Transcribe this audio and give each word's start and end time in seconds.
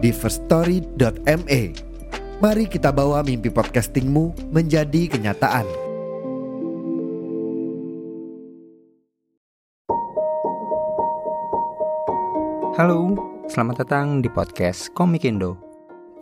di 0.00 0.10
firststory.me. 0.10 1.62
Mari 2.40 2.64
kita 2.72 2.88
bawa 2.88 3.20
mimpi 3.20 3.52
podcastingmu 3.52 4.48
menjadi 4.48 5.12
kenyataan. 5.12 5.68
Halo, 12.80 13.12
selamat 13.44 13.84
datang 13.84 14.24
di 14.24 14.32
podcast 14.32 14.88
Komik 14.96 15.28
Indo. 15.28 15.60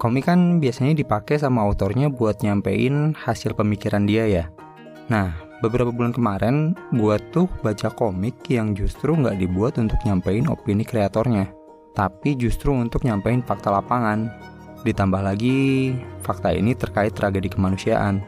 Komik 0.02 0.26
kan 0.26 0.58
biasanya 0.58 0.98
dipakai 0.98 1.38
sama 1.38 1.62
autornya 1.62 2.10
buat 2.10 2.42
nyampein 2.42 3.14
hasil 3.14 3.54
pemikiran 3.54 4.10
dia 4.10 4.26
ya. 4.26 4.44
Nah, 5.06 5.38
beberapa 5.62 5.94
bulan 5.94 6.10
kemarin 6.10 6.74
gue 6.90 7.16
tuh 7.30 7.46
baca 7.62 7.94
komik 7.94 8.42
yang 8.50 8.74
justru 8.74 9.14
nggak 9.14 9.38
dibuat 9.38 9.78
untuk 9.78 10.02
nyampein 10.02 10.50
opini 10.50 10.82
kreatornya 10.82 11.57
tapi 11.98 12.38
justru 12.38 12.70
untuk 12.70 13.02
nyampein 13.02 13.42
fakta 13.42 13.74
lapangan. 13.74 14.30
Ditambah 14.86 15.18
lagi, 15.18 15.98
fakta 16.22 16.54
ini 16.54 16.78
terkait 16.78 17.10
tragedi 17.10 17.50
kemanusiaan. 17.50 18.22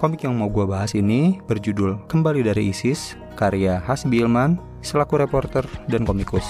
Komik 0.00 0.24
yang 0.24 0.32
mau 0.32 0.48
gue 0.48 0.64
bahas 0.64 0.96
ini 0.96 1.36
berjudul 1.44 2.08
Kembali 2.08 2.40
dari 2.40 2.72
ISIS, 2.72 3.12
karya 3.36 3.76
Hasbi 3.84 4.24
Ilman, 4.24 4.56
selaku 4.80 5.20
reporter 5.20 5.68
dan 5.92 6.08
komikus. 6.08 6.48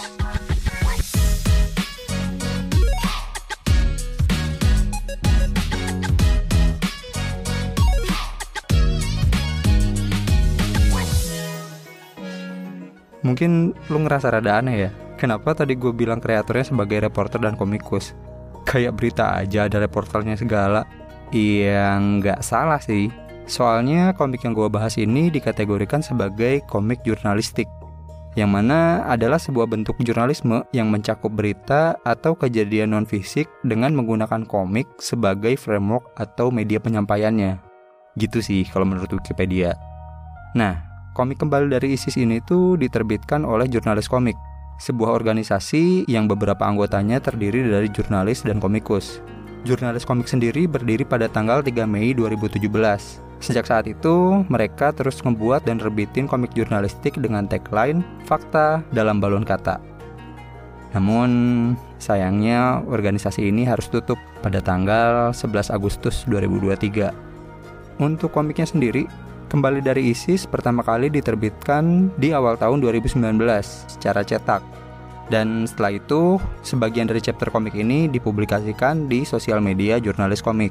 Mungkin 13.26 13.74
lu 13.90 13.98
ngerasa 14.06 14.32
rada 14.32 14.62
aneh 14.62 14.88
ya, 14.88 14.90
Kenapa 15.18 15.50
tadi 15.50 15.74
gue 15.74 15.90
bilang 15.90 16.22
kreatornya 16.22 16.70
sebagai 16.70 17.02
reporter 17.02 17.42
dan 17.42 17.58
komikus? 17.58 18.14
Kayak 18.62 18.94
berita 18.94 19.34
aja 19.34 19.66
ada 19.66 19.82
reporternya 19.82 20.38
segala. 20.38 20.86
Iya 21.34 21.98
nggak 21.98 22.38
salah 22.38 22.78
sih. 22.78 23.10
Soalnya 23.50 24.14
komik 24.14 24.46
yang 24.46 24.54
gue 24.54 24.70
bahas 24.70 24.94
ini 24.94 25.26
dikategorikan 25.26 26.06
sebagai 26.06 26.62
komik 26.70 27.02
jurnalistik. 27.02 27.66
Yang 28.38 28.50
mana 28.54 29.02
adalah 29.10 29.42
sebuah 29.42 29.66
bentuk 29.66 29.98
jurnalisme 30.06 30.62
yang 30.70 30.86
mencakup 30.86 31.34
berita 31.34 31.98
atau 32.06 32.38
kejadian 32.38 32.94
non-fisik 32.94 33.50
dengan 33.66 33.98
menggunakan 33.98 34.46
komik 34.46 34.86
sebagai 35.02 35.58
framework 35.58 36.14
atau 36.14 36.54
media 36.54 36.78
penyampaiannya. 36.78 37.58
Gitu 38.14 38.38
sih 38.38 38.62
kalau 38.70 38.86
menurut 38.86 39.10
Wikipedia. 39.10 39.74
Nah, 40.54 40.78
komik 41.18 41.42
kembali 41.42 41.74
dari 41.74 41.98
ISIS 41.98 42.14
ini 42.14 42.38
tuh 42.46 42.78
diterbitkan 42.78 43.42
oleh 43.42 43.66
jurnalis 43.66 44.06
komik 44.06 44.38
sebuah 44.78 45.10
organisasi 45.10 46.06
yang 46.06 46.30
beberapa 46.30 46.64
anggotanya 46.64 47.18
terdiri 47.18 47.66
dari 47.66 47.90
jurnalis 47.90 48.46
dan 48.46 48.62
komikus. 48.62 49.18
Jurnalis 49.66 50.06
komik 50.06 50.30
sendiri 50.30 50.70
berdiri 50.70 51.02
pada 51.02 51.26
tanggal 51.26 51.60
3 51.60 51.84
Mei 51.84 52.14
2017. 52.14 52.62
Sejak 53.38 53.66
saat 53.66 53.86
itu, 53.86 54.42
mereka 54.50 54.90
terus 54.90 55.18
membuat 55.22 55.66
dan 55.66 55.78
terbitin 55.78 56.26
komik 56.26 56.54
jurnalistik 56.54 57.18
dengan 57.18 57.46
tagline 57.46 58.02
Fakta 58.26 58.82
dalam 58.90 59.22
balon 59.22 59.46
kata. 59.46 59.78
Namun, 60.94 61.30
sayangnya 62.00 62.80
organisasi 62.86 63.50
ini 63.50 63.66
harus 63.66 63.86
tutup 63.92 64.16
pada 64.40 64.62
tanggal 64.62 65.30
11 65.34 65.70
Agustus 65.74 66.24
2023. 66.26 67.12
Untuk 67.98 68.30
komiknya 68.30 68.66
sendiri, 68.66 69.10
Kembali 69.48 69.80
dari 69.80 70.12
ISIS 70.12 70.44
pertama 70.44 70.84
kali 70.84 71.08
diterbitkan 71.08 72.12
di 72.20 72.36
awal 72.36 72.60
tahun 72.60 72.84
2019 72.84 73.16
secara 73.88 74.20
cetak. 74.20 74.60
Dan 75.32 75.64
setelah 75.64 75.96
itu, 75.96 76.36
sebagian 76.60 77.08
dari 77.08 77.24
chapter 77.24 77.48
komik 77.48 77.72
ini 77.72 78.12
dipublikasikan 78.12 79.08
di 79.08 79.24
sosial 79.24 79.64
media 79.64 79.96
jurnalis 79.96 80.44
komik. 80.44 80.68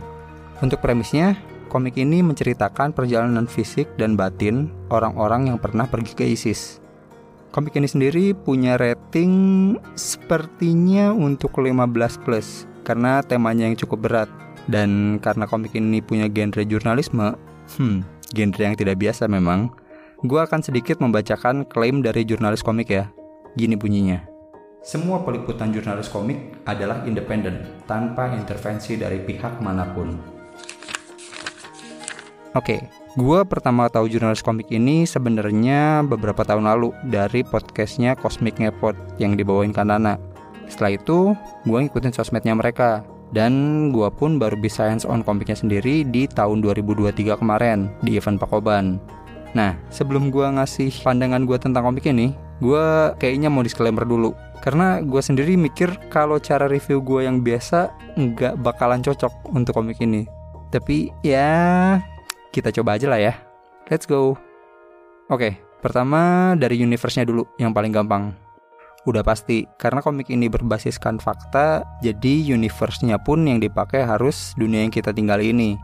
Untuk 0.61 0.77
premisnya, 0.77 1.33
komik 1.73 1.97
ini 1.97 2.21
menceritakan 2.21 2.93
perjalanan 2.93 3.49
fisik 3.49 3.89
dan 3.97 4.13
batin 4.13 4.69
orang-orang 4.93 5.49
yang 5.49 5.57
pernah 5.57 5.89
pergi 5.89 6.13
ke 6.13 6.29
ISIS. 6.29 6.77
Komik 7.49 7.73
ini 7.81 7.89
sendiri 7.89 8.37
punya 8.37 8.77
rating 8.77 9.73
sepertinya 9.97 11.17
untuk 11.17 11.49
15 11.57 12.21
plus 12.21 12.69
karena 12.85 13.25
temanya 13.25 13.65
yang 13.65 13.73
cukup 13.73 14.05
berat 14.05 14.29
dan 14.69 15.17
karena 15.17 15.49
komik 15.49 15.73
ini 15.73 15.97
punya 15.97 16.29
genre 16.29 16.61
jurnalisme, 16.61 17.33
hmm, 17.81 18.16
genre 18.33 18.63
yang 18.63 18.75
tidak 18.75 18.99
biasa 18.99 19.27
memang, 19.29 19.71
gue 20.25 20.39
akan 20.39 20.65
sedikit 20.65 20.97
membacakan 20.99 21.67
klaim 21.67 22.01
dari 22.01 22.25
jurnalis 22.25 22.65
komik 22.65 22.89
ya. 22.89 23.11
Gini 23.53 23.77
bunyinya. 23.77 24.23
Semua 24.81 25.19
peliputan 25.25 25.75
jurnalis 25.75 26.07
komik 26.07 26.63
adalah 26.63 27.03
independen, 27.03 27.83
tanpa 27.89 28.31
intervensi 28.31 28.95
dari 28.95 29.19
pihak 29.19 29.59
mana 29.59 29.83
pun. 29.91 30.15
Oke, 32.55 32.87
gue 33.19 33.39
pertama 33.45 33.91
tahu 33.91 34.07
jurnalis 34.07 34.41
komik 34.41 34.71
ini 34.71 35.03
sebenarnya 35.03 36.01
beberapa 36.07 36.41
tahun 36.41 36.65
lalu 36.65 36.95
dari 37.05 37.43
podcastnya 37.43 38.15
Cosmic 38.15 38.57
Ngepot 38.57 38.95
yang 39.19 39.35
dibawain 39.35 39.75
Kanana. 39.75 40.17
Setelah 40.65 40.95
itu, 40.95 41.35
gue 41.67 41.77
ngikutin 41.77 42.15
sosmednya 42.15 42.55
mereka, 42.55 43.03
dan 43.35 43.51
gua 43.91 44.07
pun 44.07 44.39
baru 44.39 44.55
bisa 44.55 44.87
hands 44.87 45.03
on 45.03 45.23
komiknya 45.23 45.57
sendiri 45.57 46.07
di 46.07 46.27
tahun 46.27 46.63
2023 46.63 47.39
kemarin 47.39 47.91
di 48.03 48.15
event 48.15 48.39
Pakoban. 48.39 49.01
Nah, 49.55 49.75
sebelum 49.91 50.31
gua 50.31 50.53
ngasih 50.55 50.91
pandangan 51.03 51.43
gua 51.43 51.57
tentang 51.59 51.83
komik 51.87 52.07
ini, 52.07 52.31
gua 52.63 53.15
kayaknya 53.19 53.51
mau 53.51 53.63
disclaimer 53.63 54.03
dulu. 54.07 54.31
Karena 54.63 55.03
gua 55.03 55.19
sendiri 55.19 55.59
mikir 55.59 55.91
kalau 56.07 56.39
cara 56.39 56.65
review 56.71 57.03
gua 57.03 57.27
yang 57.27 57.43
biasa 57.43 57.91
nggak 58.15 58.59
bakalan 58.63 59.03
cocok 59.03 59.31
untuk 59.51 59.75
komik 59.75 59.99
ini. 59.99 60.25
Tapi 60.71 61.11
ya 61.23 61.97
kita 62.51 62.71
coba 62.75 62.95
aja 62.99 63.07
lah 63.07 63.19
ya. 63.19 63.33
Let's 63.87 64.03
go. 64.03 64.35
Oke, 65.27 65.59
pertama 65.83 66.53
dari 66.55 66.79
universe-nya 66.79 67.27
dulu 67.27 67.43
yang 67.59 67.71
paling 67.75 67.91
gampang 67.91 68.46
udah 69.07 69.23
pasti. 69.23 69.63
Karena 69.79 70.03
komik 70.03 70.27
ini 70.27 70.51
berbasiskan 70.51 71.17
fakta 71.23 71.87
jadi 72.03 72.53
universe-nya 72.53 73.17
pun 73.23 73.47
yang 73.47 73.63
dipakai 73.63 74.03
harus 74.03 74.51
dunia 74.59 74.83
yang 74.83 74.91
kita 74.91 75.15
tinggal 75.15 75.39
ini. 75.39 75.79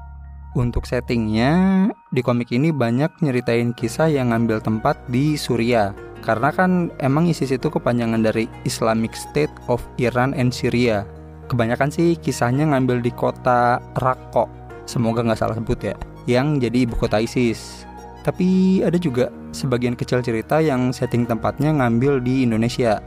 Untuk 0.54 0.86
settingnya 0.86 1.90
di 2.14 2.22
komik 2.22 2.54
ini 2.54 2.70
banyak 2.70 3.26
nyeritain 3.26 3.74
kisah 3.74 4.12
yang 4.12 4.30
ngambil 4.30 4.62
tempat 4.62 5.00
di 5.10 5.34
Suria 5.34 5.96
karena 6.24 6.56
kan 6.56 6.88
emang 7.04 7.28
ISIS 7.28 7.52
itu 7.52 7.68
kepanjangan 7.68 8.24
dari 8.24 8.48
Islamic 8.64 9.12
State 9.12 9.52
of 9.68 9.84
Iran 10.00 10.32
and 10.32 10.56
Syria. 10.56 11.04
Kebanyakan 11.52 11.92
sih 11.92 12.16
kisahnya 12.16 12.72
ngambil 12.72 13.04
di 13.04 13.12
kota 13.12 13.84
Raqqa. 14.00 14.48
Semoga 14.88 15.20
nggak 15.20 15.40
salah 15.40 15.60
sebut 15.60 15.80
ya. 15.84 15.96
Yang 16.24 16.70
jadi 16.70 16.78
ibu 16.88 16.96
kota 16.96 17.20
ISIS. 17.20 17.84
Tapi 18.24 18.80
ada 18.80 18.96
juga 18.96 19.28
sebagian 19.52 20.00
kecil 20.00 20.24
cerita 20.24 20.64
yang 20.64 20.96
setting 20.96 21.28
tempatnya 21.28 21.76
ngambil 21.76 22.24
di 22.24 22.48
Indonesia 22.48 23.04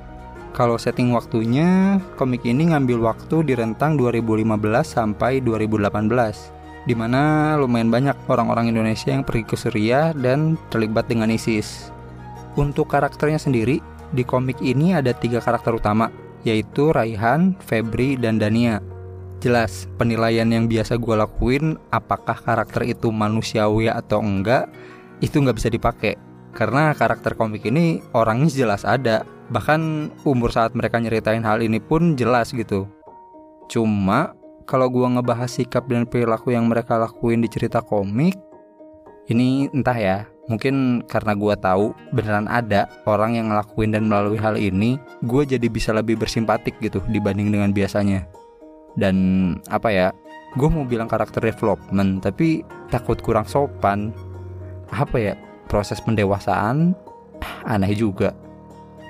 kalau 0.57 0.81
setting 0.81 1.13
waktunya, 1.13 2.01
komik 2.17 2.49
ini 2.49 2.73
ngambil 2.73 3.13
waktu 3.13 3.45
di 3.45 3.53
rentang 3.53 4.01
2015 4.01 4.57
sampai 4.89 5.45
2018 5.45 6.57
di 6.87 6.95
mana 6.95 7.55
lumayan 7.59 7.91
banyak 7.91 8.17
orang-orang 8.31 8.71
Indonesia 8.71 9.11
yang 9.11 9.27
pergi 9.27 9.45
ke 9.45 9.57
Suriah 9.59 10.15
dan 10.15 10.55
terlibat 10.71 11.11
dengan 11.11 11.29
ISIS. 11.35 11.91
Untuk 12.57 12.89
karakternya 12.89 13.43
sendiri, 13.43 13.83
di 14.15 14.23
komik 14.23 14.63
ini 14.63 14.95
ada 14.95 15.11
tiga 15.13 15.43
karakter 15.43 15.77
utama, 15.77 16.09
yaitu 16.47 16.95
Raihan, 16.95 17.59
Febri, 17.59 18.15
dan 18.17 18.39
Dania. 18.39 18.79
Jelas, 19.43 19.91
penilaian 20.01 20.49
yang 20.49 20.71
biasa 20.71 20.97
gue 20.97 21.15
lakuin, 21.19 21.77
apakah 21.93 22.39
karakter 22.41 22.87
itu 22.87 23.13
manusiawi 23.13 23.93
atau 23.93 24.23
enggak, 24.23 24.71
itu 25.21 25.37
nggak 25.43 25.59
bisa 25.59 25.69
dipakai. 25.69 26.15
Karena 26.57 26.97
karakter 26.97 27.37
komik 27.37 27.69
ini 27.69 28.01
orangnya 28.17 28.49
jelas 28.49 28.89
ada, 28.89 29.29
Bahkan 29.47 30.11
umur 30.27 30.51
saat 30.51 30.75
mereka 30.75 30.99
nyeritain 30.99 31.47
hal 31.47 31.63
ini 31.63 31.79
pun 31.79 32.19
jelas 32.19 32.51
gitu. 32.51 32.91
Cuma 33.71 34.35
kalau 34.67 34.91
gua 34.91 35.07
ngebahas 35.07 35.47
sikap 35.47 35.87
dan 35.87 36.03
perilaku 36.03 36.51
yang 36.51 36.67
mereka 36.67 36.99
lakuin 36.99 37.39
di 37.39 37.47
cerita 37.47 37.79
komik, 37.79 38.35
ini 39.31 39.71
entah 39.71 39.95
ya, 39.95 40.19
mungkin 40.51 41.07
karena 41.07 41.39
gua 41.39 41.55
tahu 41.55 41.95
beneran 42.11 42.51
ada 42.51 42.91
orang 43.07 43.39
yang 43.39 43.55
ngelakuin 43.55 43.95
dan 43.95 44.11
melalui 44.11 44.39
hal 44.39 44.59
ini, 44.59 44.99
gue 45.23 45.43
jadi 45.47 45.67
bisa 45.71 45.95
lebih 45.95 46.19
bersimpatik 46.19 46.79
gitu 46.83 46.99
dibanding 47.11 47.51
dengan 47.55 47.71
biasanya. 47.71 48.27
dan 48.97 49.17
apa 49.69 49.93
ya 49.93 50.09
gue 50.57 50.69
mau 50.73 50.89
bilang 50.89 51.05
karakter 51.05 51.45
development 51.45 52.25
tapi 52.25 52.65
takut 52.89 53.21
kurang 53.21 53.45
sopan 53.45 54.09
apa 54.89 55.17
ya 55.21 55.35
proses 55.67 56.01
pendewasaan 56.03 56.95
aneh 57.67 57.93
juga. 57.95 58.33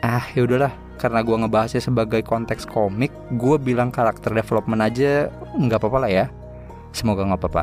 Ah 0.04 0.24
ya 0.34 0.44
udahlah 0.44 0.72
karena 0.96 1.20
gue 1.20 1.36
ngebahasnya 1.36 1.82
sebagai 1.84 2.24
konteks 2.24 2.64
komik 2.64 3.12
gue 3.36 3.56
bilang 3.60 3.92
karakter 3.92 4.32
development 4.32 4.80
aja 4.80 5.28
nggak 5.56 5.78
apa-apa 5.80 5.98
lah 6.04 6.10
ya. 6.10 6.26
Semoga 6.92 7.28
nggak 7.28 7.40
apa-apa. 7.44 7.62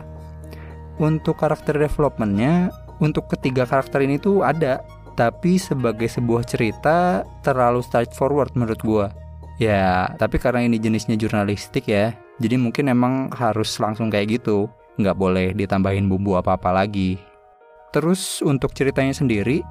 Untuk 1.01 1.41
karakter 1.41 1.81
developmentnya 1.81 2.69
untuk 3.01 3.25
ketiga 3.33 3.65
karakter 3.65 4.05
ini 4.05 4.21
tuh 4.21 4.45
ada 4.45 4.85
tapi 5.13 5.57
sebagai 5.61 6.09
sebuah 6.09 6.45
cerita 6.45 7.21
terlalu 7.45 7.85
straightforward 7.85 8.57
menurut 8.57 8.81
gue 8.81 9.05
ya 9.61 10.09
tapi 10.17 10.41
karena 10.41 10.65
ini 10.65 10.81
jenisnya 10.81 11.13
jurnalistik 11.13 11.85
ya 11.85 12.17
jadi 12.41 12.57
mungkin 12.57 12.89
emang 12.89 13.29
harus 13.33 13.77
langsung 13.77 14.09
kayak 14.09 14.41
gitu. 14.41 14.69
Nggak 14.93 15.17
boleh 15.17 15.47
ditambahin 15.57 16.05
bumbu 16.05 16.37
apa-apa 16.37 16.69
lagi 16.69 17.17
terus 17.93 18.41
untuk 18.41 18.73
ceritanya 18.73 19.13
sendiri 19.13 19.61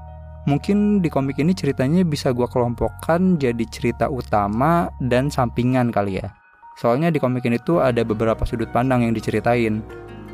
mungkin 0.46 0.98
di 0.98 1.06
komik 1.10 1.38
ini 1.38 1.54
ceritanya 1.54 2.02
bisa 2.02 2.34
gue 2.34 2.46
kelompokkan 2.50 3.38
jadi 3.38 3.64
cerita 3.70 4.10
utama 4.10 4.90
dan 4.98 5.30
sampingan 5.30 5.94
kali 5.94 6.18
ya. 6.18 6.34
Soalnya 6.80 7.12
di 7.12 7.22
komik 7.22 7.46
ini 7.46 7.62
tuh 7.62 7.84
ada 7.84 8.02
beberapa 8.02 8.42
sudut 8.42 8.70
pandang 8.74 9.06
yang 9.06 9.14
diceritain. 9.14 9.84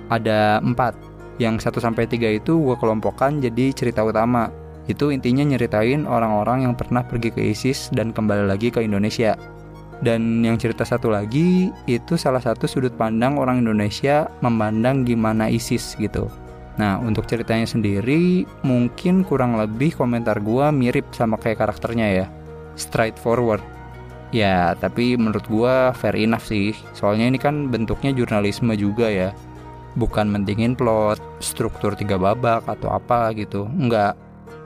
Ada 0.09 0.65
empat. 0.65 0.97
Yang 1.37 1.71
1 1.71 1.85
sampai 1.85 2.09
3 2.09 2.41
itu 2.41 2.57
gue 2.57 2.77
kelompokkan 2.81 3.39
jadi 3.39 3.71
cerita 3.77 4.01
utama. 4.03 4.49
Itu 4.89 5.13
intinya 5.13 5.45
nyeritain 5.45 6.09
orang-orang 6.09 6.65
yang 6.65 6.75
pernah 6.75 7.05
pergi 7.05 7.29
ke 7.29 7.45
ISIS 7.53 7.93
dan 7.93 8.17
kembali 8.17 8.49
lagi 8.49 8.73
ke 8.73 8.81
Indonesia. 8.81 9.37
Dan 10.01 10.41
yang 10.41 10.57
cerita 10.57 10.89
satu 10.89 11.13
lagi 11.13 11.69
itu 11.85 12.15
salah 12.17 12.41
satu 12.41 12.65
sudut 12.65 12.95
pandang 12.97 13.37
orang 13.37 13.61
Indonesia 13.61 14.31
memandang 14.41 15.03
gimana 15.03 15.51
ISIS 15.51 15.99
gitu 15.99 16.31
Nah, 16.79 17.03
untuk 17.03 17.27
ceritanya 17.27 17.67
sendiri, 17.67 18.47
mungkin 18.63 19.27
kurang 19.27 19.59
lebih 19.59 19.99
komentar 19.99 20.39
gua 20.39 20.71
mirip 20.71 21.11
sama 21.11 21.35
kayak 21.35 21.59
karakternya 21.59 22.07
ya. 22.23 22.27
Straightforward. 22.79 23.61
Ya, 24.31 24.79
tapi 24.79 25.19
menurut 25.19 25.43
gua 25.51 25.91
fair 25.91 26.15
enough 26.15 26.47
sih. 26.47 26.79
Soalnya 26.95 27.27
ini 27.27 27.39
kan 27.43 27.67
bentuknya 27.75 28.15
jurnalisme 28.15 28.71
juga 28.79 29.11
ya. 29.11 29.35
Bukan 29.99 30.31
mentingin 30.31 30.79
plot, 30.79 31.19
struktur 31.43 31.99
tiga 31.99 32.15
babak 32.15 32.63
atau 32.71 32.95
apa 32.95 33.35
gitu. 33.35 33.67
Enggak. 33.67 34.15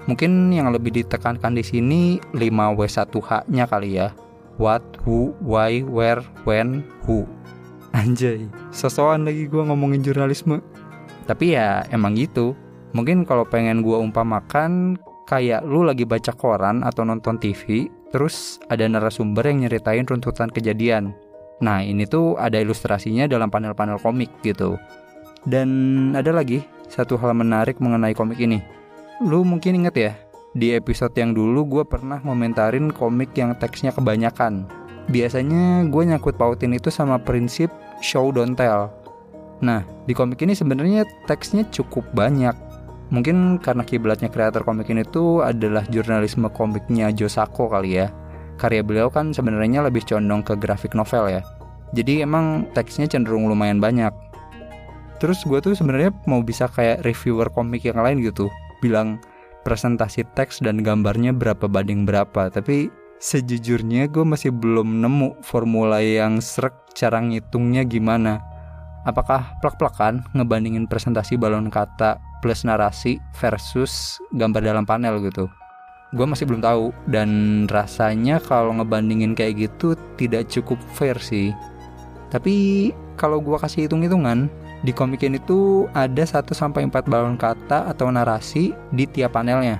Mungkin 0.05 0.53
yang 0.53 0.69
lebih 0.69 0.93
ditekankan 0.93 1.57
di 1.57 1.65
sini 1.65 2.21
5W1H-nya 2.37 3.65
kali 3.65 3.97
ya. 3.97 4.13
What, 4.61 4.85
who, 5.09 5.33
why, 5.41 5.81
where, 5.81 6.21
when, 6.45 6.85
who. 7.09 7.25
Anjay, 7.97 8.53
sosokan 8.69 9.25
lagi 9.25 9.49
gua 9.49 9.65
ngomongin 9.73 10.05
jurnalisme 10.05 10.61
tapi 11.33 11.57
ya 11.57 11.81
emang 11.89 12.13
gitu. 12.13 12.53
Mungkin 12.93 13.25
kalau 13.25 13.49
pengen 13.49 13.81
gue 13.81 13.97
umpamakan 13.97 15.01
kayak 15.25 15.65
lu 15.65 15.81
lagi 15.81 16.05
baca 16.05 16.29
koran 16.37 16.85
atau 16.85 17.09
nonton 17.09 17.41
TV 17.41 17.89
terus 18.13 18.61
ada 18.69 18.85
narasumber 18.85 19.49
yang 19.49 19.65
nyeritain 19.65 20.05
runtutan 20.05 20.53
kejadian. 20.53 21.17
Nah 21.65 21.81
ini 21.81 22.05
tuh 22.05 22.37
ada 22.37 22.61
ilustrasinya 22.61 23.25
dalam 23.25 23.49
panel-panel 23.49 23.97
komik 23.97 24.29
gitu. 24.45 24.77
Dan 25.49 26.13
ada 26.13 26.37
lagi 26.37 26.61
satu 26.93 27.17
hal 27.17 27.33
menarik 27.33 27.81
mengenai 27.81 28.13
komik 28.13 28.37
ini. 28.37 28.61
Lu 29.25 29.41
mungkin 29.41 29.81
inget 29.81 29.97
ya 29.97 30.13
di 30.53 30.77
episode 30.77 31.17
yang 31.17 31.33
dulu 31.33 31.65
gue 31.65 31.85
pernah 31.89 32.21
komentarin 32.21 32.93
komik 32.93 33.33
yang 33.41 33.57
teksnya 33.57 33.97
kebanyakan. 33.97 34.69
Biasanya 35.09 35.89
gue 35.89 36.03
nyangkut 36.13 36.37
pautin 36.37 36.77
itu 36.77 36.93
sama 36.93 37.17
prinsip 37.17 37.73
show 38.05 38.29
don't 38.29 38.53
tell 38.53 39.02
Nah, 39.63 39.87
di 40.11 40.13
komik 40.13 40.43
ini 40.43 40.59
sebenarnya 40.59 41.07
teksnya 41.31 41.63
cukup 41.71 42.03
banyak. 42.13 42.53
Mungkin 43.15 43.63
karena 43.63 43.87
kiblatnya 43.87 44.27
kreator 44.27 44.67
komik 44.67 44.91
ini 44.91 45.07
tuh 45.07 45.47
adalah 45.47 45.87
jurnalisme 45.87 46.51
komiknya 46.51 47.15
Josako 47.15 47.71
kali 47.71 48.03
ya. 48.03 48.11
Karya 48.59 48.83
beliau 48.83 49.09
kan 49.09 49.31
sebenarnya 49.31 49.87
lebih 49.87 50.03
condong 50.03 50.43
ke 50.43 50.59
grafik 50.59 50.99
novel 50.99 51.31
ya. 51.31 51.41
Jadi 51.95 52.27
emang 52.27 52.67
teksnya 52.75 53.07
cenderung 53.07 53.47
lumayan 53.47 53.79
banyak. 53.79 54.11
Terus 55.23 55.47
gue 55.47 55.63
tuh 55.63 55.79
sebenarnya 55.79 56.11
mau 56.27 56.43
bisa 56.43 56.67
kayak 56.67 57.07
reviewer 57.07 57.47
komik 57.47 57.87
yang 57.87 58.03
lain 58.03 58.19
gitu, 58.27 58.51
bilang 58.83 59.23
presentasi 59.63 60.27
teks 60.35 60.59
dan 60.59 60.83
gambarnya 60.83 61.31
berapa 61.31 61.71
banding 61.71 62.03
berapa. 62.03 62.51
Tapi 62.51 62.91
sejujurnya 63.23 64.11
gue 64.11 64.27
masih 64.27 64.51
belum 64.51 64.99
nemu 64.99 65.47
formula 65.47 66.03
yang 66.03 66.43
serak 66.43 66.91
cara 66.97 67.23
ngitungnya 67.23 67.87
gimana 67.87 68.52
apakah 69.09 69.57
plek-plekan 69.63 70.23
ngebandingin 70.35 70.87
presentasi 70.87 71.39
balon 71.39 71.71
kata 71.71 72.19
plus 72.41 72.63
narasi 72.67 73.19
versus 73.39 74.19
gambar 74.35 74.63
dalam 74.63 74.85
panel 74.87 75.23
gitu 75.23 75.51
gue 76.13 76.27
masih 76.29 76.45
belum 76.45 76.61
tahu 76.61 76.93
dan 77.09 77.31
rasanya 77.73 78.37
kalau 78.45 78.77
ngebandingin 78.77 79.33
kayak 79.33 79.71
gitu 79.71 79.97
tidak 80.21 80.47
cukup 80.53 80.77
fair 80.93 81.17
sih 81.17 81.57
tapi 82.33 82.91
kalau 83.21 83.45
gue 83.45 83.61
kasih 83.61 83.85
hitung-hitungan 83.85 84.49
di 84.83 84.91
komik 84.91 85.23
ini 85.23 85.39
tuh 85.47 85.87
ada 85.95 86.25
1 86.27 86.49
sampai 86.57 86.89
4 86.91 87.07
balon 87.07 87.39
kata 87.39 87.87
atau 87.93 88.11
narasi 88.11 88.75
di 88.91 89.07
tiap 89.07 89.39
panelnya. 89.39 89.79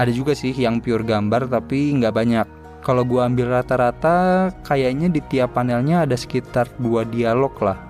Ada 0.00 0.14
juga 0.14 0.32
sih 0.32 0.56
yang 0.56 0.80
pure 0.80 1.04
gambar 1.04 1.50
tapi 1.50 1.92
nggak 1.98 2.14
banyak. 2.14 2.46
Kalau 2.80 3.04
gue 3.04 3.20
ambil 3.20 3.52
rata-rata, 3.52 4.48
kayaknya 4.64 5.12
di 5.12 5.20
tiap 5.28 5.52
panelnya 5.52 6.08
ada 6.08 6.16
sekitar 6.16 6.64
dua 6.80 7.04
dialog 7.04 7.52
lah. 7.60 7.89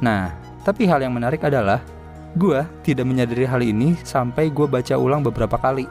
Nah, 0.00 0.32
tapi 0.64 0.88
hal 0.88 1.00
yang 1.00 1.16
menarik 1.16 1.44
adalah 1.44 1.80
gue 2.36 2.62
tidak 2.84 3.04
menyadari 3.08 3.44
hal 3.44 3.60
ini 3.60 3.96
sampai 4.04 4.52
gue 4.52 4.66
baca 4.68 4.94
ulang 4.96 5.24
beberapa 5.24 5.56
kali. 5.56 5.88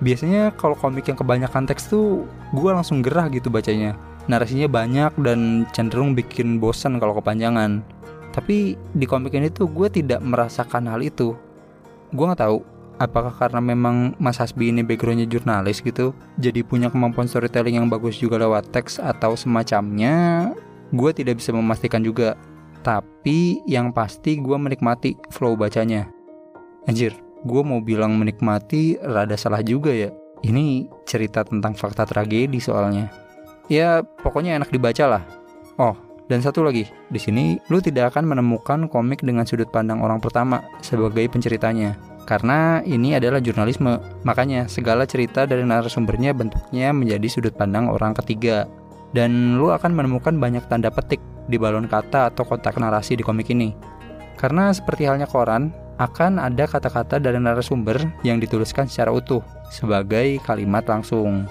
Biasanya 0.00 0.56
kalau 0.56 0.76
komik 0.76 1.12
yang 1.12 1.18
kebanyakan 1.20 1.68
teks 1.68 1.92
tuh 1.92 2.24
gue 2.56 2.70
langsung 2.72 3.04
gerah 3.04 3.28
gitu 3.28 3.52
bacanya. 3.52 3.96
Narasinya 4.28 4.68
banyak 4.70 5.12
dan 5.20 5.68
cenderung 5.76 6.16
bikin 6.16 6.56
bosan 6.56 6.96
kalau 6.96 7.16
kepanjangan. 7.20 7.84
Tapi 8.32 8.78
di 8.96 9.04
komik 9.04 9.34
ini 9.36 9.52
tuh 9.52 9.68
gue 9.68 9.90
tidak 9.92 10.22
merasakan 10.24 10.88
hal 10.88 11.04
itu. 11.04 11.36
Gue 12.14 12.24
nggak 12.24 12.40
tahu 12.40 12.64
apakah 13.00 13.32
karena 13.32 13.64
memang 13.64 14.12
Mas 14.20 14.36
Hasbi 14.36 14.68
ini 14.68 14.84
backgroundnya 14.84 15.24
jurnalis 15.24 15.80
gitu, 15.80 16.12
jadi 16.36 16.60
punya 16.60 16.92
kemampuan 16.92 17.24
storytelling 17.24 17.80
yang 17.80 17.88
bagus 17.88 18.20
juga 18.20 18.36
lewat 18.36 18.68
teks 18.70 19.00
atau 19.00 19.32
semacamnya. 19.34 20.52
Gue 20.92 21.16
tidak 21.16 21.40
bisa 21.40 21.50
memastikan 21.56 22.04
juga 22.04 22.36
tapi 22.80 23.60
yang 23.68 23.92
pasti 23.92 24.40
gue 24.40 24.56
menikmati 24.56 25.16
flow 25.32 25.56
bacanya. 25.56 26.08
Anjir, 26.88 27.12
gue 27.44 27.62
mau 27.64 27.80
bilang 27.84 28.16
menikmati 28.16 28.96
rada 29.00 29.36
salah 29.36 29.60
juga 29.60 29.92
ya. 29.92 30.08
Ini 30.40 30.88
cerita 31.04 31.44
tentang 31.44 31.76
fakta 31.76 32.08
tragedi 32.08 32.56
soalnya. 32.60 33.12
Ya, 33.68 34.00
pokoknya 34.02 34.56
enak 34.56 34.72
dibaca 34.72 35.04
lah. 35.06 35.22
Oh, 35.76 35.94
dan 36.30 36.40
satu 36.40 36.62
lagi, 36.62 36.86
di 37.10 37.18
sini 37.18 37.58
lu 37.68 37.82
tidak 37.82 38.14
akan 38.14 38.30
menemukan 38.30 38.86
komik 38.86 39.20
dengan 39.20 39.42
sudut 39.42 39.66
pandang 39.68 39.98
orang 39.98 40.22
pertama 40.22 40.62
sebagai 40.78 41.26
penceritanya. 41.26 41.98
Karena 42.22 42.78
ini 42.86 43.18
adalah 43.18 43.42
jurnalisme, 43.42 43.98
makanya 44.22 44.70
segala 44.70 45.02
cerita 45.02 45.42
dari 45.42 45.66
narasumbernya 45.66 46.30
bentuknya 46.30 46.94
menjadi 46.94 47.26
sudut 47.26 47.54
pandang 47.58 47.90
orang 47.90 48.14
ketiga. 48.14 48.70
Dan 49.10 49.58
lu 49.58 49.74
akan 49.74 49.90
menemukan 49.90 50.38
banyak 50.38 50.62
tanda 50.70 50.86
petik 50.86 51.18
di 51.50 51.58
balon 51.58 51.90
kata 51.90 52.30
atau 52.30 52.46
kotak 52.46 52.78
narasi 52.78 53.18
di 53.18 53.26
komik 53.26 53.50
ini. 53.50 53.74
Karena 54.38 54.70
seperti 54.70 55.04
halnya 55.04 55.26
koran, 55.26 55.74
akan 56.00 56.40
ada 56.40 56.64
kata-kata 56.64 57.20
dari 57.20 57.36
narasumber 57.36 58.00
yang 58.24 58.40
dituliskan 58.40 58.88
secara 58.88 59.12
utuh 59.12 59.44
sebagai 59.68 60.40
kalimat 60.40 60.86
langsung. 60.88 61.44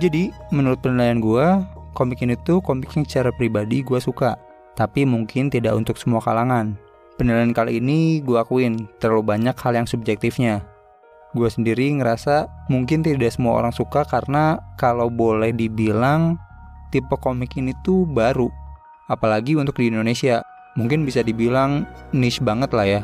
Jadi, 0.00 0.32
menurut 0.54 0.80
penilaian 0.80 1.20
gue, 1.20 1.46
komik 1.92 2.24
ini 2.24 2.38
tuh 2.46 2.62
komik 2.64 2.94
yang 2.94 3.04
secara 3.04 3.34
pribadi 3.34 3.84
gue 3.84 4.00
suka, 4.00 4.38
tapi 4.78 5.04
mungkin 5.04 5.50
tidak 5.50 5.74
untuk 5.74 5.98
semua 5.98 6.22
kalangan. 6.22 6.78
Penilaian 7.18 7.50
kali 7.50 7.82
ini 7.82 8.22
gue 8.22 8.38
akuin 8.38 8.86
terlalu 9.02 9.34
banyak 9.34 9.58
hal 9.58 9.74
yang 9.74 9.90
subjektifnya. 9.90 10.62
Gue 11.36 11.50
sendiri 11.50 11.92
ngerasa 11.98 12.48
mungkin 12.72 13.02
tidak 13.04 13.34
semua 13.34 13.58
orang 13.60 13.74
suka 13.74 14.06
karena 14.06 14.62
kalau 14.80 15.12
boleh 15.12 15.52
dibilang 15.52 16.40
tipe 16.90 17.14
komik 17.20 17.56
ini 17.56 17.72
tuh 17.84 18.04
baru. 18.08 18.48
Apalagi 19.08 19.56
untuk 19.56 19.80
di 19.80 19.88
Indonesia, 19.88 20.44
mungkin 20.76 21.08
bisa 21.08 21.24
dibilang 21.24 21.88
niche 22.12 22.44
banget 22.44 22.70
lah 22.76 22.86
ya. 22.86 23.00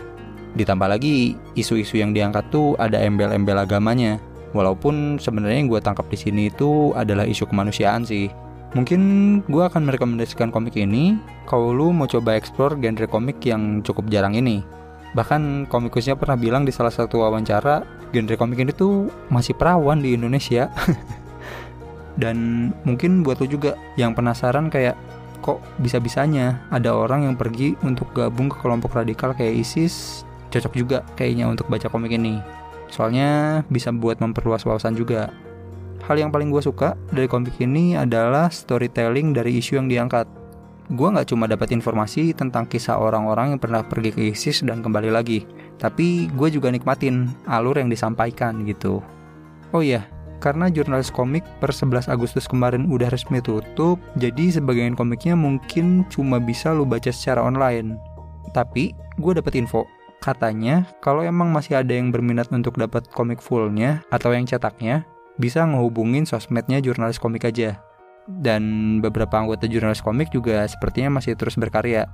Ditambah 0.55 0.87
lagi 0.87 1.35
isu-isu 1.59 1.99
yang 1.99 2.15
diangkat 2.15 2.47
tuh 2.55 2.79
ada 2.79 3.01
embel-embel 3.01 3.59
agamanya. 3.59 4.21
Walaupun 4.55 5.19
sebenarnya 5.19 5.59
yang 5.59 5.71
gue 5.73 5.83
tangkap 5.83 6.07
di 6.07 6.15
sini 6.15 6.47
itu 6.47 6.95
adalah 6.95 7.27
isu 7.27 7.51
kemanusiaan 7.51 8.07
sih. 8.07 8.31
Mungkin 8.79 9.01
gue 9.51 9.63
akan 9.67 9.87
merekomendasikan 9.87 10.51
komik 10.55 10.79
ini 10.79 11.19
kalau 11.47 11.75
lu 11.75 11.91
mau 11.91 12.07
coba 12.07 12.39
explore 12.39 12.79
genre 12.79 13.07
komik 13.11 13.43
yang 13.43 13.83
cukup 13.83 14.07
jarang 14.11 14.39
ini. 14.39 14.63
Bahkan 15.15 15.71
komikusnya 15.71 16.19
pernah 16.19 16.35
bilang 16.35 16.67
di 16.67 16.75
salah 16.75 16.91
satu 16.91 17.23
wawancara, 17.23 17.87
genre 18.11 18.35
komik 18.39 18.59
ini 18.63 18.75
tuh 18.75 19.11
masih 19.31 19.55
perawan 19.59 20.03
di 20.03 20.15
Indonesia. 20.19 20.71
dan 22.21 22.71
mungkin 22.87 23.27
buat 23.27 23.43
lo 23.43 23.47
juga 23.51 23.75
yang 23.99 24.15
penasaran 24.15 24.71
kayak 24.71 24.95
kok 25.45 25.61
bisa-bisanya 25.83 26.65
ada 26.73 26.95
orang 26.97 27.29
yang 27.29 27.37
pergi 27.37 27.77
untuk 27.85 28.09
gabung 28.17 28.49
ke 28.49 28.57
kelompok 28.65 28.97
radikal 28.97 29.37
kayak 29.37 29.61
ISIS 29.61 30.25
cocok 30.55 30.73
juga 30.79 30.99
kayaknya 31.19 31.51
untuk 31.51 31.67
baca 31.67 31.91
komik 31.91 32.15
ini. 32.15 32.39
Soalnya 32.87 33.63
bisa 33.67 33.91
buat 33.91 34.23
memperluas 34.23 34.63
wawasan 34.63 34.95
juga. 34.95 35.35
Hal 36.07 36.21
yang 36.21 36.31
paling 36.31 36.55
gue 36.55 36.63
suka 36.63 36.95
dari 37.11 37.27
komik 37.27 37.59
ini 37.59 37.99
adalah 37.99 38.53
storytelling 38.53 39.35
dari 39.35 39.59
isu 39.59 39.83
yang 39.83 39.91
diangkat. 39.91 40.31
Gue 40.93 41.09
nggak 41.11 41.33
cuma 41.33 41.49
dapat 41.49 41.73
informasi 41.73 42.37
tentang 42.37 42.69
kisah 42.69 43.01
orang-orang 43.01 43.57
yang 43.57 43.61
pernah 43.61 43.81
pergi 43.81 44.13
ke 44.13 44.21
ISIS 44.31 44.61
dan 44.69 44.85
kembali 44.85 45.09
lagi, 45.09 45.49
tapi 45.81 46.29
gue 46.29 46.49
juga 46.53 46.69
nikmatin 46.69 47.33
alur 47.49 47.81
yang 47.81 47.89
disampaikan 47.89 48.69
gitu. 48.69 49.01
Oh 49.73 49.81
iya, 49.81 50.05
karena 50.45 50.69
jurnalis 50.69 51.09
komik 51.09 51.41
per 51.57 51.73
11 51.73 52.13
Agustus 52.13 52.45
kemarin 52.45 52.85
udah 52.93 53.09
resmi 53.09 53.41
tutup, 53.41 53.97
jadi 54.21 54.53
sebagian 54.53 54.93
komiknya 54.93 55.33
mungkin 55.33 56.05
cuma 56.13 56.37
bisa 56.37 56.77
lu 56.77 56.85
baca 56.85 57.09
secara 57.09 57.41
online. 57.41 57.97
Tapi, 58.53 58.93
gue 59.17 59.33
dapat 59.33 59.57
info, 59.57 59.89
katanya 60.21 60.85
kalau 61.01 61.25
emang 61.25 61.49
masih 61.49 61.81
ada 61.81 61.97
yang 61.97 62.13
berminat 62.13 62.53
untuk 62.53 62.77
dapat 62.77 63.09
komik 63.09 63.41
fullnya 63.41 64.05
atau 64.13 64.37
yang 64.37 64.45
cetaknya, 64.45 65.09
bisa 65.41 65.65
ngehubungin 65.65 66.29
sosmednya 66.29 66.85
jurnalis 66.85 67.17
komik 67.17 67.49
aja. 67.49 67.81
Dan 68.29 69.01
beberapa 69.01 69.41
anggota 69.41 69.65
jurnalis 69.65 70.05
komik 70.05 70.29
juga 70.29 70.69
sepertinya 70.69 71.21
masih 71.21 71.41
terus 71.41 71.57
berkarya. 71.57 72.05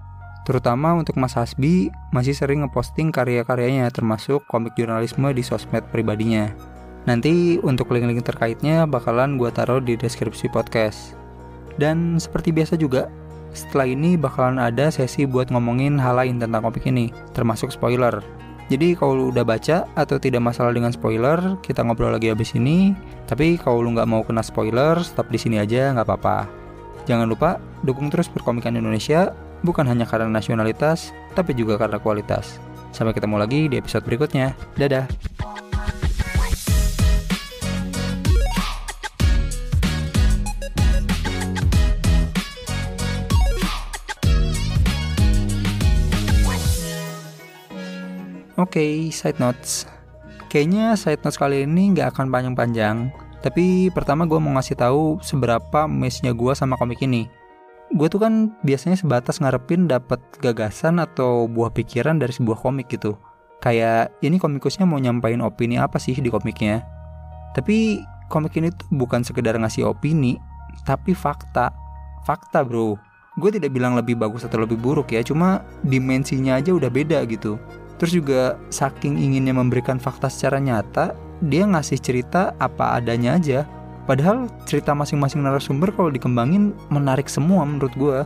Terutama 0.47 0.97
untuk 0.97 1.19
Mas 1.21 1.37
Hasbi, 1.37 1.93
masih 2.15 2.33
sering 2.33 2.65
ngeposting 2.65 3.13
karya-karyanya 3.13 3.91
termasuk 3.93 4.47
komik 4.49 4.73
jurnalisme 4.79 5.29
di 5.35 5.43
sosmed 5.45 5.85
pribadinya. 5.93 6.70
Nanti 7.09 7.57
untuk 7.65 7.89
link-link 7.93 8.21
terkaitnya 8.25 8.85
bakalan 8.85 9.41
gue 9.41 9.49
taruh 9.49 9.81
di 9.81 9.97
deskripsi 9.97 10.53
podcast. 10.53 11.17
Dan 11.81 12.21
seperti 12.21 12.53
biasa 12.53 12.77
juga, 12.77 13.09
setelah 13.57 13.89
ini 13.89 14.21
bakalan 14.21 14.61
ada 14.61 14.93
sesi 14.93 15.25
buat 15.25 15.49
ngomongin 15.49 15.97
hal 15.97 16.21
lain 16.21 16.37
tentang 16.37 16.61
komik 16.61 16.85
ini, 16.85 17.09
termasuk 17.33 17.73
spoiler. 17.73 18.21
Jadi 18.71 18.95
kalau 18.95 19.35
udah 19.35 19.43
baca 19.43 19.83
atau 19.99 20.17
tidak 20.23 20.47
masalah 20.47 20.71
dengan 20.71 20.95
spoiler, 20.95 21.59
kita 21.59 21.83
ngobrol 21.83 22.15
lagi 22.15 22.31
abis 22.31 22.55
ini. 22.55 22.95
Tapi 23.27 23.59
kalau 23.59 23.83
lu 23.83 23.91
nggak 23.99 24.07
mau 24.07 24.23
kena 24.23 24.47
spoiler, 24.47 24.95
stop 25.03 25.27
di 25.27 25.43
sini 25.43 25.59
aja 25.59 25.91
nggak 25.91 26.07
apa-apa. 26.07 26.47
Jangan 27.11 27.27
lupa 27.27 27.59
dukung 27.83 28.07
terus 28.15 28.31
perkomikan 28.31 28.79
Indonesia, 28.79 29.35
bukan 29.67 29.91
hanya 29.91 30.07
karena 30.07 30.31
nasionalitas, 30.31 31.11
tapi 31.35 31.51
juga 31.59 31.75
karena 31.83 31.99
kualitas. 31.99 32.63
Sampai 32.95 33.11
ketemu 33.11 33.43
lagi 33.43 33.67
di 33.67 33.75
episode 33.75 34.07
berikutnya. 34.07 34.55
Dadah. 34.79 35.40
Oke, 48.61 48.77
okay, 48.77 48.95
side 49.09 49.41
notes. 49.41 49.89
Kayaknya 50.53 50.93
side 50.93 51.25
notes 51.25 51.41
kali 51.41 51.65
ini 51.65 51.97
nggak 51.97 52.13
akan 52.13 52.29
panjang-panjang. 52.29 53.09
Tapi 53.41 53.89
pertama 53.89 54.29
gue 54.29 54.37
mau 54.37 54.53
ngasih 54.53 54.77
tahu 54.77 55.17
seberapa 55.25 55.89
mesnya 55.89 56.37
gue 56.37 56.53
sama 56.53 56.77
komik 56.77 57.01
ini. 57.01 57.25
Gue 57.97 58.13
tuh 58.13 58.21
kan 58.21 58.53
biasanya 58.61 59.01
sebatas 59.01 59.41
ngarepin 59.41 59.89
dapat 59.89 60.21
gagasan 60.45 61.01
atau 61.01 61.49
buah 61.49 61.73
pikiran 61.73 62.21
dari 62.21 62.37
sebuah 62.37 62.61
komik 62.61 62.93
gitu. 62.93 63.17
Kayak 63.65 64.13
ini 64.21 64.37
komikusnya 64.37 64.85
mau 64.85 65.01
nyampain 65.01 65.41
opini 65.41 65.81
apa 65.81 65.97
sih 65.97 66.13
di 66.13 66.29
komiknya. 66.29 66.85
Tapi 67.57 68.05
komik 68.29 68.61
ini 68.61 68.69
tuh 68.77 68.93
bukan 68.93 69.25
sekedar 69.25 69.57
ngasih 69.57 69.89
opini, 69.89 70.37
tapi 70.85 71.17
fakta. 71.17 71.73
Fakta 72.29 72.61
bro. 72.61 73.01
Gue 73.41 73.57
tidak 73.57 73.73
bilang 73.73 73.97
lebih 73.97 74.21
bagus 74.21 74.45
atau 74.45 74.61
lebih 74.61 74.77
buruk 74.77 75.17
ya, 75.17 75.25
cuma 75.25 75.65
dimensinya 75.81 76.61
aja 76.61 76.77
udah 76.77 76.93
beda 76.93 77.25
gitu 77.25 77.57
Terus 78.01 78.17
juga 78.17 78.57
saking 78.73 79.21
inginnya 79.21 79.53
memberikan 79.53 80.01
fakta 80.01 80.33
secara 80.33 80.57
nyata, 80.57 81.13
dia 81.45 81.69
ngasih 81.69 82.01
cerita 82.01 82.57
apa 82.57 82.97
adanya 82.97 83.37
aja. 83.37 83.69
Padahal 84.09 84.49
cerita 84.65 84.97
masing-masing 84.97 85.45
narasumber 85.45 85.93
kalau 85.93 86.09
dikembangin 86.09 86.73
menarik 86.89 87.29
semua 87.29 87.61
menurut 87.69 87.93
gue. 88.01 88.19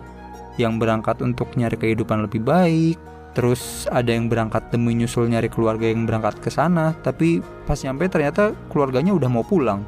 Yang 0.62 0.78
berangkat 0.78 1.18
untuk 1.26 1.50
nyari 1.58 1.74
kehidupan 1.74 2.22
lebih 2.22 2.46
baik, 2.46 2.94
terus 3.34 3.90
ada 3.90 4.14
yang 4.14 4.30
berangkat 4.30 4.62
demi 4.70 4.94
nyusul 4.94 5.26
nyari 5.26 5.50
keluarga 5.50 5.90
yang 5.90 6.06
berangkat 6.06 6.38
ke 6.38 6.54
sana, 6.54 6.94
tapi 7.02 7.42
pas 7.66 7.82
nyampe 7.82 8.06
ternyata 8.06 8.54
keluarganya 8.70 9.10
udah 9.10 9.26
mau 9.26 9.42
pulang. 9.42 9.82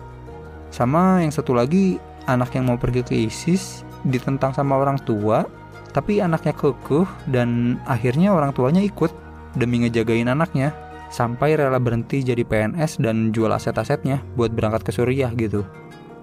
Sama 0.75 1.23
yang 1.23 1.31
satu 1.31 1.55
lagi, 1.55 2.03
anak 2.27 2.59
yang 2.59 2.67
mau 2.67 2.75
pergi 2.75 3.07
ke 3.07 3.15
ISIS 3.15 3.87
ditentang 4.03 4.51
sama 4.51 4.75
orang 4.75 4.99
tua, 5.07 5.47
tapi 5.95 6.19
anaknya 6.19 6.51
kekeh 6.51 7.07
dan 7.31 7.79
akhirnya 7.87 8.35
orang 8.35 8.51
tuanya 8.51 8.83
ikut 8.83 9.26
demi 9.57 9.83
ngejagain 9.83 10.29
anaknya 10.29 10.73
sampai 11.09 11.57
rela 11.57 11.81
berhenti 11.81 12.23
jadi 12.23 12.43
PNS 12.45 13.01
dan 13.03 13.33
jual 13.33 13.51
aset-asetnya 13.51 14.23
buat 14.37 14.53
berangkat 14.53 14.85
ke 14.87 14.91
Suriah 14.93 15.33
gitu. 15.35 15.65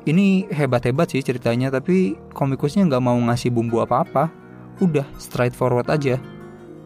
Ini 0.04 0.52
hebat-hebat 0.52 1.16
sih 1.16 1.24
ceritanya 1.24 1.72
tapi 1.72 2.20
komikusnya 2.36 2.84
nggak 2.88 3.04
mau 3.04 3.16
ngasih 3.16 3.50
bumbu 3.50 3.80
apa-apa. 3.82 4.28
Udah 4.84 5.08
straight 5.16 5.56
forward 5.56 5.88
aja. 5.88 6.20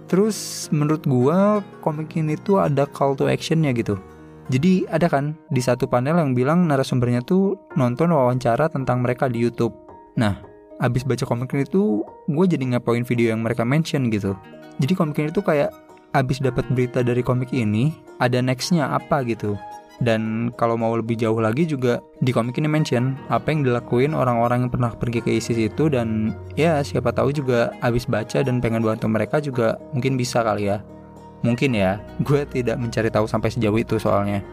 Terus 0.07 0.69
menurut 0.69 1.03
gua 1.03 1.65
komik 1.81 2.15
ini 2.15 2.37
tuh 2.37 2.61
ada 2.61 2.85
call 2.85 3.17
to 3.17 3.25
actionnya 3.25 3.73
gitu. 3.73 3.97
Jadi 4.47 4.87
ada 4.87 5.11
kan 5.11 5.35
di 5.51 5.59
satu 5.59 5.89
panel 5.91 6.15
yang 6.15 6.31
bilang 6.31 6.69
narasumbernya 6.69 7.25
tuh 7.27 7.59
nonton 7.75 8.15
wawancara 8.15 8.71
tentang 8.71 9.03
mereka 9.03 9.27
di 9.27 9.43
YouTube. 9.43 9.75
Nah, 10.15 10.39
abis 10.79 11.03
baca 11.03 11.27
komik 11.27 11.51
ini 11.51 11.67
tuh 11.67 12.05
gue 12.31 12.45
jadi 12.47 12.63
ngepoin 12.63 13.03
video 13.03 13.35
yang 13.35 13.43
mereka 13.43 13.67
mention 13.67 14.07
gitu. 14.07 14.37
Jadi 14.77 14.93
komik 14.95 15.19
ini 15.19 15.33
tuh 15.33 15.43
kayak 15.43 15.73
abis 16.15 16.39
dapat 16.39 16.67
berita 16.71 17.03
dari 17.03 17.19
komik 17.25 17.51
ini, 17.51 17.91
ada 18.21 18.39
nextnya 18.39 18.91
apa 18.93 19.25
gitu. 19.27 19.57
Dan 19.97 20.53
kalau 20.53 20.77
mau 20.77 20.93
lebih 20.93 21.17
jauh 21.17 21.41
lagi 21.41 21.65
juga 21.65 21.97
di 22.21 22.29
komik 22.29 22.61
ini 22.61 22.69
mention 22.69 23.17
apa 23.33 23.49
yang 23.49 23.65
dilakuin 23.65 24.13
orang-orang 24.13 24.65
yang 24.65 24.71
pernah 24.71 24.93
pergi 24.93 25.25
ke 25.25 25.33
ISIS 25.41 25.57
itu 25.57 25.89
dan 25.89 26.37
ya 26.53 26.85
siapa 26.85 27.09
tahu 27.09 27.33
juga 27.33 27.73
abis 27.81 28.05
baca 28.05 28.45
dan 28.45 28.61
pengen 28.61 28.85
bantu 28.85 29.09
mereka 29.09 29.41
juga 29.41 29.81
mungkin 29.97 30.13
bisa 30.13 30.45
kali 30.45 30.69
ya. 30.69 30.85
Mungkin 31.41 31.73
ya, 31.73 31.97
gue 32.27 32.45
tidak 32.45 32.77
mencari 32.77 33.09
tahu 33.09 33.25
sampai 33.25 33.49
sejauh 33.49 33.77
itu 33.77 33.97
soalnya. 33.97 34.45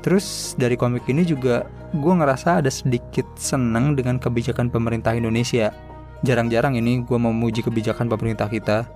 Terus 0.00 0.56
dari 0.56 0.78
komik 0.78 1.04
ini 1.10 1.20
juga 1.26 1.68
gue 1.92 2.14
ngerasa 2.14 2.64
ada 2.64 2.72
sedikit 2.72 3.28
seneng 3.36 3.92
dengan 3.92 4.16
kebijakan 4.16 4.72
pemerintah 4.72 5.12
Indonesia. 5.12 5.68
Jarang-jarang 6.24 6.80
ini 6.80 7.04
gue 7.04 7.18
memuji 7.18 7.60
kebijakan 7.60 8.08
pemerintah 8.08 8.48
kita 8.48 8.88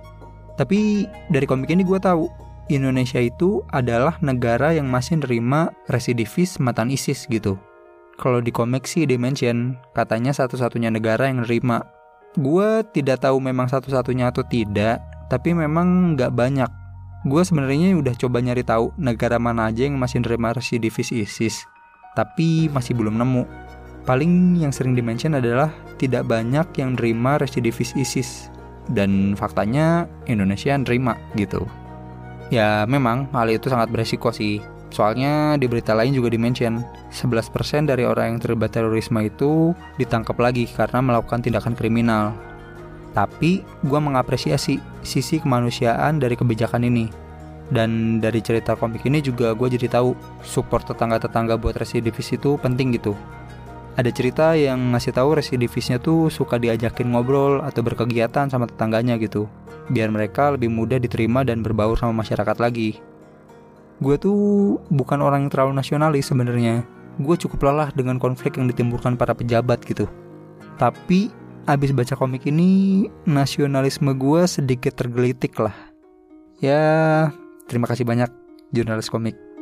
tapi 0.53 1.09
dari 1.33 1.45
komik 1.49 1.73
ini 1.73 1.81
gue 1.81 1.97
tahu 1.97 2.29
Indonesia 2.71 3.19
itu 3.19 3.59
adalah 3.73 4.15
negara 4.23 4.71
yang 4.71 4.87
masih 4.87 5.19
nerima 5.19 5.73
residivis 5.91 6.61
matan 6.61 6.93
ISIS 6.93 7.27
gitu. 7.27 7.59
Kalau 8.15 8.39
di 8.39 8.53
komik 8.53 8.85
sih 8.85 9.09
dimention 9.09 9.75
katanya 9.91 10.31
satu-satunya 10.31 10.93
negara 10.93 11.27
yang 11.27 11.43
nerima. 11.43 11.83
Gue 12.37 12.85
tidak 12.93 13.25
tahu 13.25 13.41
memang 13.41 13.69
satu-satunya 13.69 14.29
atau 14.29 14.45
tidak, 14.45 15.01
tapi 15.29 15.53
memang 15.53 16.17
nggak 16.17 16.33
banyak. 16.33 16.69
Gue 17.25 17.41
sebenarnya 17.45 17.93
udah 17.97 18.13
coba 18.17 18.41
nyari 18.41 18.63
tahu 18.65 18.93
negara 18.97 19.37
mana 19.37 19.69
aja 19.69 19.85
yang 19.85 19.97
masih 19.97 20.21
nerima 20.21 20.53
residivis 20.53 21.13
ISIS, 21.13 21.65
tapi 22.17 22.69
masih 22.69 22.97
belum 22.97 23.17
nemu. 23.17 23.43
Paling 24.03 24.59
yang 24.59 24.75
sering 24.75 24.93
dimention 24.93 25.37
adalah 25.37 25.71
tidak 25.95 26.27
banyak 26.27 26.67
yang 26.75 26.99
nerima 26.99 27.39
residivis 27.39 27.95
ISIS 27.95 28.52
dan 28.91 29.37
faktanya 29.39 30.09
Indonesia 30.27 30.75
nerima 30.75 31.15
gitu. 31.39 31.63
Ya 32.51 32.83
memang 32.85 33.31
hal 33.31 33.49
itu 33.49 33.71
sangat 33.71 33.89
beresiko 33.89 34.29
sih. 34.33 34.59
Soalnya 34.93 35.57
di 35.57 35.65
berita 35.65 35.97
lain 35.97 36.13
juga 36.13 36.29
dimention 36.29 36.85
11% 37.09 37.89
dari 37.89 38.05
orang 38.05 38.37
yang 38.37 38.39
terlibat 38.39 38.77
terorisme 38.77 39.17
itu 39.25 39.73
ditangkap 39.97 40.37
lagi 40.37 40.69
karena 40.69 41.01
melakukan 41.01 41.41
tindakan 41.41 41.73
kriminal. 41.73 42.37
Tapi 43.13 43.65
gue 43.81 43.99
mengapresiasi 44.01 44.77
sisi 45.01 45.35
kemanusiaan 45.41 46.21
dari 46.21 46.37
kebijakan 46.37 46.85
ini. 46.85 47.09
Dan 47.73 48.21
dari 48.21 48.37
cerita 48.43 48.77
komik 48.77 49.01
ini 49.09 49.17
juga 49.23 49.57
gue 49.57 49.65
jadi 49.65 49.89
tahu 49.89 50.13
support 50.45 50.85
tetangga-tetangga 50.85 51.57
buat 51.57 51.73
residivis 51.73 52.37
itu 52.37 52.59
penting 52.61 52.93
gitu 52.93 53.17
ada 53.93 54.09
cerita 54.09 54.57
yang 54.57 54.97
ngasih 54.97 55.13
tahu 55.13 55.37
residivisnya 55.37 56.01
tuh 56.01 56.33
suka 56.33 56.57
diajakin 56.57 57.13
ngobrol 57.13 57.61
atau 57.61 57.85
berkegiatan 57.85 58.49
sama 58.49 58.65
tetangganya 58.65 59.21
gitu, 59.21 59.45
biar 59.93 60.09
mereka 60.09 60.49
lebih 60.57 60.73
mudah 60.73 60.97
diterima 60.97 61.45
dan 61.45 61.61
berbaur 61.61 61.93
sama 61.93 62.25
masyarakat 62.25 62.57
lagi. 62.57 62.97
Gue 64.01 64.17
tuh 64.17 64.81
bukan 64.89 65.21
orang 65.21 65.45
yang 65.45 65.51
terlalu 65.53 65.77
nasionalis 65.77 66.33
sebenarnya. 66.33 66.81
Gue 67.21 67.37
cukup 67.37 67.69
lelah 67.69 67.93
dengan 67.93 68.17
konflik 68.17 68.57
yang 68.57 68.65
ditimbulkan 68.65 69.13
para 69.13 69.37
pejabat 69.37 69.85
gitu. 69.85 70.09
Tapi 70.81 71.29
abis 71.69 71.93
baca 71.93 72.17
komik 72.17 72.49
ini, 72.49 73.05
nasionalisme 73.29 74.09
gue 74.17 74.41
sedikit 74.49 74.97
tergelitik 74.97 75.53
lah. 75.61 75.77
Ya, 76.57 77.29
terima 77.69 77.85
kasih 77.85 78.09
banyak 78.09 78.33
jurnalis 78.73 79.13
komik. 79.13 79.52